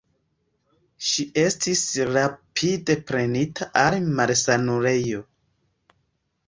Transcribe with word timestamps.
Ŝi 1.09 1.25
estis 1.41 1.83
rapide 2.15 2.97
prenita 3.13 3.69
al 3.85 4.01
malsanulejo. 4.21 5.25